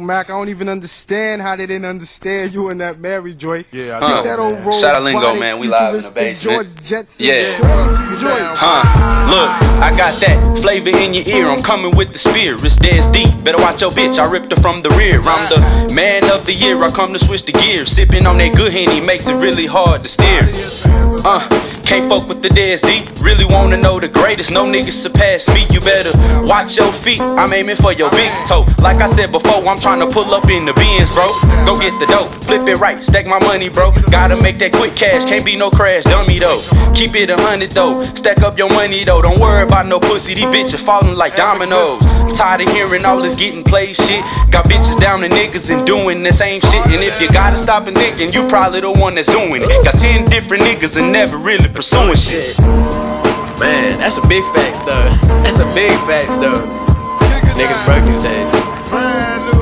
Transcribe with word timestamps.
Mac, 0.00 0.30
I 0.30 0.32
don't 0.34 0.48
even 0.48 0.68
understand 0.68 1.42
how 1.42 1.56
they 1.56 1.66
didn't 1.66 1.84
understand 1.86 2.52
you 2.54 2.70
in 2.70 2.78
that 2.78 2.98
Mary 2.98 3.34
Joy. 3.34 3.64
Yeah, 3.72 3.96
I 3.96 4.00
Think 4.00 4.10
know, 4.10 4.22
that 4.24 4.38
old 4.38 4.54
man. 4.54 4.66
road 4.66 4.74
Shout 4.74 4.96
out 4.96 5.02
Lingo, 5.02 5.34
man. 5.38 5.58
We 5.58 5.68
live 5.68 5.94
in 5.94 6.02
the 6.02 6.10
futuristic 6.10 6.14
basement. 6.14 6.68
George 6.68 6.88
Jetson. 6.88 7.26
Yeah. 7.26 7.56
Crazy 7.58 8.02
Huh? 8.24 8.82
Look, 9.30 9.50
I 9.82 9.90
got 9.96 10.20
that 10.20 10.58
flavor 10.60 10.90
in 10.90 11.14
your 11.14 11.26
ear. 11.26 11.48
I'm 11.48 11.62
coming 11.62 11.96
with 11.96 12.12
the 12.12 12.18
spear. 12.18 12.54
It's 12.64 12.76
dead 12.76 13.12
deep. 13.12 13.42
Better 13.42 13.58
watch 13.58 13.80
your 13.80 13.90
bitch. 13.90 14.18
I 14.18 14.30
ripped 14.30 14.50
her 14.50 14.60
from 14.62 14.82
the 14.82 14.90
rear. 14.90 15.20
I'm 15.22 15.48
the 15.88 15.94
man 15.94 16.30
of 16.30 16.46
the 16.46 16.52
year. 16.52 16.82
I 16.82 16.90
come 16.90 17.12
to 17.12 17.18
switch 17.18 17.44
the 17.44 17.52
gear. 17.52 17.84
Sipping 17.86 18.26
on 18.26 18.38
that 18.38 18.54
good 18.54 18.72
henny 18.72 19.00
makes 19.00 19.28
it 19.28 19.34
really 19.34 19.66
hard 19.66 20.02
to 20.04 20.08
steer. 20.08 20.48
Uh, 21.24 21.48
can't 21.92 22.08
fuck 22.08 22.26
with 22.26 22.40
the 22.40 22.48
DSD. 22.48 23.22
Really 23.22 23.44
wanna 23.44 23.76
know 23.76 24.00
the 24.00 24.08
greatest. 24.08 24.50
No 24.50 24.64
niggas 24.64 24.96
surpass 25.04 25.46
me. 25.48 25.66
You 25.70 25.80
better 25.80 26.12
watch 26.48 26.78
your 26.78 26.90
feet. 26.90 27.20
I'm 27.20 27.52
aiming 27.52 27.76
for 27.76 27.92
your 27.92 28.10
big 28.12 28.30
toe. 28.48 28.64
Like 28.78 29.02
I 29.02 29.08
said 29.08 29.30
before, 29.30 29.60
I'm 29.68 29.78
trying 29.78 30.00
to 30.00 30.06
pull 30.06 30.32
up 30.32 30.48
in 30.48 30.64
the 30.64 30.72
bins, 30.72 31.10
bro. 31.12 31.28
Go 31.66 31.78
get 31.78 31.92
the 32.00 32.06
dope. 32.06 32.32
Flip 32.44 32.66
it 32.66 32.80
right. 32.80 33.04
Stack 33.04 33.26
my 33.26 33.38
money, 33.40 33.68
bro. 33.68 33.92
Gotta 34.10 34.40
make 34.40 34.58
that 34.60 34.72
quick 34.72 34.96
cash. 34.96 35.26
Can't 35.26 35.44
be 35.44 35.54
no 35.54 35.68
crash 35.70 36.04
dummy 36.04 36.38
though. 36.38 36.62
Keep 36.94 37.14
it 37.14 37.28
a 37.28 37.36
hundred 37.36 37.72
though. 37.72 38.02
Stack 38.14 38.40
up 38.40 38.56
your 38.56 38.70
money 38.70 39.04
though. 39.04 39.20
Don't 39.20 39.38
worry 39.38 39.62
about 39.62 39.86
no 39.86 40.00
pussy. 40.00 40.32
These 40.32 40.44
bitches 40.44 40.80
falling 40.80 41.16
like 41.16 41.36
dominoes. 41.36 42.00
Tired 42.32 42.62
of 42.62 42.68
hearing 42.70 43.04
all 43.04 43.20
this 43.20 43.34
getting 43.34 43.62
played 43.62 43.94
shit. 43.96 44.24
Got 44.50 44.64
bitches 44.64 44.98
down 44.98 45.20
to 45.20 45.28
niggas 45.28 45.68
and 45.70 45.86
doing 45.86 46.22
the 46.22 46.32
same 46.32 46.62
shit. 46.62 46.86
And 46.86 47.02
if 47.04 47.20
you 47.20 47.28
gotta 47.30 47.58
stop 47.58 47.86
and 47.86 47.96
thinking, 47.96 48.32
you 48.32 48.48
probably 48.48 48.80
the 48.80 48.92
one 48.92 49.14
that's 49.14 49.28
doing 49.28 49.60
it. 49.60 49.84
Got 49.84 49.98
ten 49.98 50.24
different 50.24 50.62
niggas 50.62 50.96
and 50.96 51.12
never 51.12 51.36
really 51.36 51.68
pursuing 51.82 52.14
shit. 52.14 52.56
Man, 53.58 53.98
that's 53.98 54.16
a 54.16 54.28
big 54.28 54.44
facts 54.54 54.78
though. 54.86 55.02
That's 55.42 55.58
a 55.58 55.64
big 55.74 55.90
facts 56.06 56.36
though. 56.36 56.62
Niggas 57.58 57.84
broke 57.84 58.04
these 58.04 58.22
days. 58.22 59.61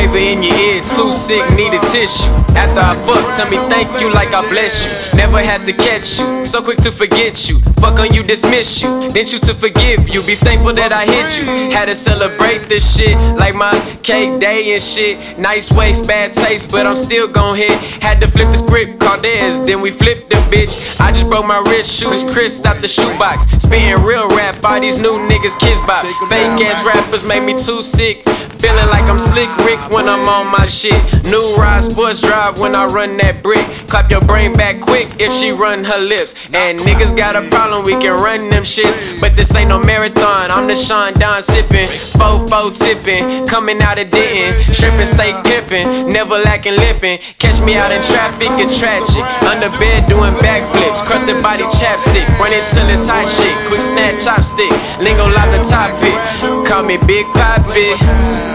Flavor 0.00 0.16
in 0.16 0.42
your 0.42 0.54
ear, 0.56 0.80
too 0.82 1.12
sick, 1.12 1.44
need 1.56 1.74
a 1.74 1.80
tissue. 1.92 2.28
After 2.56 2.80
I 2.80 2.94
fuck, 3.04 3.36
tell 3.36 3.48
me 3.50 3.58
thank 3.68 3.88
you 4.00 4.12
like 4.12 4.32
I 4.32 4.40
bless 4.48 4.84
you. 4.84 5.16
Never 5.16 5.38
had 5.38 5.66
to 5.66 5.72
catch 5.72 6.18
you, 6.18 6.46
so 6.46 6.62
quick 6.62 6.78
to 6.78 6.92
forget 6.92 7.48
you. 7.48 7.60
Fuck 7.80 7.98
on 7.98 8.14
you, 8.14 8.22
dismiss 8.22 8.82
you. 8.82 8.88
Then 9.10 9.26
choose 9.26 9.40
to 9.42 9.54
forgive 9.54 10.08
you. 10.08 10.22
Be 10.22 10.34
thankful 10.34 10.72
that 10.74 10.92
I 10.92 11.04
hit 11.04 11.36
you. 11.36 11.44
Had 11.74 11.86
to 11.86 11.94
celebrate 11.94 12.68
this 12.68 12.84
shit 12.96 13.16
like 13.36 13.54
my 13.54 13.72
cake 14.02 14.40
day 14.40 14.72
and 14.74 14.82
shit. 14.82 15.38
Nice 15.38 15.70
waist, 15.70 16.06
bad 16.06 16.34
taste, 16.34 16.70
but 16.70 16.86
I'm 16.86 16.96
still 16.96 17.28
gon' 17.28 17.56
hit. 17.56 17.76
Had 18.02 18.20
to 18.22 18.28
flip 18.28 18.50
the 18.50 18.58
script, 18.58 19.00
theirs, 19.22 19.58
then 19.66 19.80
we 19.80 19.90
flipped 19.90 20.30
the 20.30 20.36
bitch. 20.54 21.00
I 21.00 21.12
just 21.12 21.28
broke 21.28 21.46
my 21.46 21.58
wrist, 21.66 21.92
shoes 21.92 22.24
Chris 22.32 22.64
out 22.64 22.80
the 22.80 22.88
shoebox. 22.88 23.44
Spitting 23.62 24.02
real 24.04 24.28
rap, 24.28 24.64
all 24.64 24.80
these 24.80 24.98
new 24.98 25.18
niggas 25.28 25.58
kiss 25.58 25.80
bop. 25.82 26.04
Fake 26.28 26.64
ass 26.64 26.84
rappers 26.84 27.24
make 27.24 27.44
me 27.44 27.52
too 27.52 27.82
sick. 27.82 28.24
Feeling 28.60 28.92
like 28.92 29.08
I'm 29.08 29.18
slick 29.18 29.48
Rick 29.64 29.80
when 29.88 30.06
I'm 30.06 30.28
on 30.28 30.52
my 30.52 30.66
shit. 30.66 31.00
New 31.24 31.56
ride 31.56 31.82
sports 31.82 32.20
drive 32.20 32.58
when 32.58 32.74
I 32.74 32.84
run 32.84 33.16
that 33.16 33.42
brick. 33.42 33.64
Clap 33.88 34.10
your 34.10 34.20
brain 34.20 34.52
back 34.52 34.80
quick 34.80 35.08
if 35.18 35.32
she 35.32 35.50
run 35.50 35.82
her 35.82 35.98
lips. 35.98 36.34
And 36.52 36.78
niggas 36.80 37.16
got 37.16 37.36
a 37.36 37.42
problem, 37.48 37.84
we 37.84 37.96
can 37.96 38.20
run 38.20 38.50
them 38.50 38.64
shits. 38.64 39.00
But 39.18 39.34
this 39.34 39.54
ain't 39.56 39.70
no 39.70 39.80
marathon. 39.80 40.50
I'm 40.50 40.68
the 40.68 40.76
Sean 40.76 41.14
Don 41.14 41.42
sipping, 41.42 41.88
fo 42.20 42.68
tipping, 42.68 43.46
coming 43.48 43.80
out 43.80 43.98
of 43.98 44.10
Denton, 44.10 44.74
shrimping, 44.74 45.06
steak 45.08 45.40
pimping, 45.42 46.12
never 46.12 46.36
lacking 46.36 46.76
lipping. 46.76 47.16
Catch 47.40 47.64
me 47.64 47.80
out 47.80 47.92
in 47.92 48.02
traffic, 48.04 48.52
it's 48.60 48.78
tragic. 48.78 49.24
Under 49.48 49.72
bed 49.80 50.04
doing 50.04 50.36
backflips, 50.44 51.00
crusted 51.08 51.40
body 51.42 51.64
chapstick, 51.80 52.28
running 52.36 52.60
till 52.68 52.84
it's 52.92 53.08
hot 53.08 53.24
shit. 53.24 53.56
Quick 53.72 53.80
snap 53.80 54.20
chopstick, 54.20 54.70
lingo 55.00 55.24
like 55.32 55.48
the 55.56 55.64
topic. 55.64 56.68
Call 56.68 56.84
me 56.84 56.98
Big 57.08 57.24
Poppy. 57.32 58.49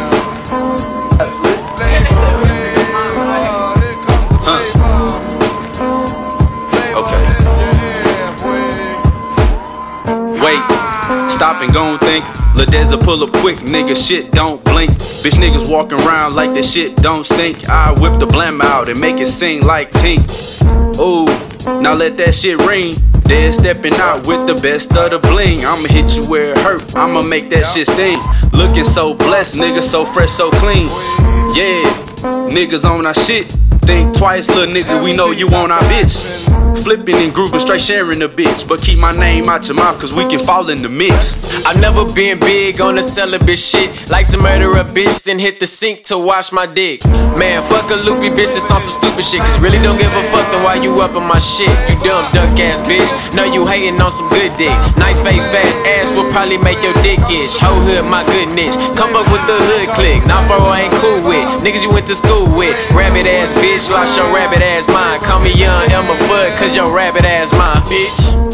Stop 11.30 11.62
and 11.62 11.74
go 11.74 11.92
and 11.92 12.00
think. 12.00 12.24
Ladeza 12.56 13.02
pull 13.02 13.24
up 13.24 13.32
quick, 13.34 13.58
nigga, 13.58 13.96
shit 13.96 14.32
don't 14.32 14.64
blink. 14.64 14.92
Bitch 14.92 15.34
niggas 15.34 15.70
walking 15.70 16.00
around 16.02 16.36
like 16.36 16.54
that 16.54 16.64
shit 16.64 16.96
don't 16.98 17.26
stink. 17.26 17.68
I 17.68 17.92
whip 18.00 18.20
the 18.20 18.28
blam 18.28 18.62
out 18.62 18.88
and 18.88 19.00
make 19.00 19.18
it 19.18 19.28
sing 19.28 19.64
like 19.64 19.92
Tink. 19.92 20.24
Ooh, 21.00 21.26
now 21.82 21.94
let 21.94 22.18
that 22.18 22.36
shit 22.36 22.62
ring. 22.62 22.94
Dead 23.28 23.54
stepping 23.54 23.94
out 23.96 24.28
with 24.28 24.46
the 24.48 24.54
best 24.62 24.96
of 24.96 25.10
the 25.10 25.20
bling. 25.20 25.66
I'ma 25.66 25.88
hit 25.88 26.16
you 26.16 26.26
where 26.30 26.52
it 26.52 26.58
hurt. 26.60 26.96
I'ma 26.96 27.22
make 27.24 27.50
that 27.50 27.66
shit 27.66 27.88
sting. 27.88 28.20
Looking 28.54 28.86
so 28.86 29.16
blessed, 29.16 29.56
nigga, 29.56 29.82
so 29.82 30.06
fresh, 30.06 30.32
so 30.32 30.52
clean. 30.52 30.88
Yeah, 31.58 31.84
niggas 32.50 32.86
on 32.86 33.06
our 33.06 33.14
shit. 33.14 33.52
Think 33.82 34.16
twice, 34.16 34.48
little 34.50 34.74
nigga, 34.74 35.04
we 35.04 35.16
know 35.16 35.32
you 35.32 35.48
on 35.50 35.72
our 35.72 35.82
bitch. 35.82 36.45
Flipping 36.86 37.18
and 37.18 37.34
grooving, 37.34 37.60
straight 37.60 37.82
sharing 37.82 38.20
the 38.20 38.30
bitch. 38.30 38.62
But 38.70 38.80
keep 38.80 39.00
my 39.00 39.10
name 39.10 39.50
out 39.50 39.66
your 39.68 39.74
mouth, 39.74 39.98
cause 39.98 40.14
we 40.14 40.22
can 40.30 40.38
fall 40.38 40.70
in 40.70 40.84
the 40.84 40.90
mix. 40.90 41.42
I've 41.66 41.82
never 41.82 42.06
been 42.14 42.38
big 42.40 42.80
on 42.80 42.94
the 42.94 43.02
celibate 43.02 43.58
shit. 43.58 43.90
Like 44.08 44.28
to 44.28 44.38
murder 44.38 44.70
a 44.70 44.86
bitch, 44.86 45.24
then 45.24 45.40
hit 45.40 45.60
the 45.60 45.66
sink 45.66 46.04
to 46.14 46.18
wash 46.20 46.52
my 46.52 46.68
dick. 46.68 47.04
Man, 47.42 47.66
fuck 47.74 47.90
a 47.90 47.98
loopy 48.06 48.30
bitch 48.30 48.54
that's 48.54 48.70
on 48.70 48.78
some 48.78 48.94
stupid 48.94 49.26
shit. 49.26 49.42
Cause 49.42 49.58
really 49.58 49.82
don't 49.82 49.98
give 49.98 50.14
a 50.14 50.24
fuck 50.30 50.46
then 50.54 50.62
why 50.62 50.78
you 50.78 50.94
up 51.02 51.18
on 51.18 51.26
my 51.26 51.42
shit. 51.42 51.74
You 51.90 51.98
dumb 52.06 52.22
duck 52.38 52.54
ass 52.62 52.86
bitch. 52.86 53.10
Know 53.34 53.50
you 53.50 53.66
hating 53.66 53.98
on 53.98 54.14
some 54.14 54.30
good 54.30 54.54
dick. 54.62 54.78
Nice 55.02 55.18
face, 55.18 55.50
fat 55.50 55.66
ass 55.98 56.14
will 56.14 56.30
probably 56.30 56.62
make 56.62 56.78
your 56.86 56.94
dick 57.02 57.18
itch. 57.34 57.58
Hoe 57.58 57.82
hood, 57.82 58.06
my 58.06 58.22
good 58.30 58.54
niche. 58.54 58.78
Come 58.94 59.10
fuck 59.10 59.26
with 59.34 59.42
the 59.50 59.58
hood 59.58 59.90
click. 59.98 60.22
Not 60.30 60.46
for 60.46 60.62
I 60.62 60.86
ain't 60.86 60.94
cool 61.02 61.18
with. 61.26 61.66
Niggas 61.66 61.82
you 61.82 61.90
went 61.90 62.06
to 62.14 62.16
school 62.16 62.46
with. 62.54 62.78
Rabbit 62.94 63.26
ass 63.26 63.58
bitch, 63.58 63.90
lost 63.90 64.14
your 64.14 64.30
rabbit 64.30 64.62
ass 64.62 64.86
mind. 64.86 65.26
Call 65.26 65.42
me 65.42 65.50
young 65.50 65.82
Elmer 65.90 66.14
Cause 66.36 66.76
your 66.76 66.94
rabbit 66.94 67.24
ass 67.24 67.54
mine, 67.54 67.82
bitch. 67.84 68.45